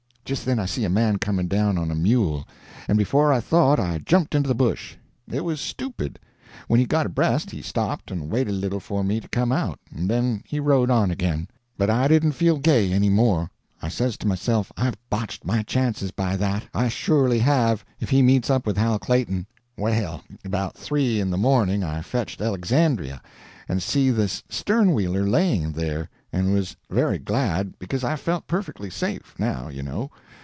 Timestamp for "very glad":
26.89-27.77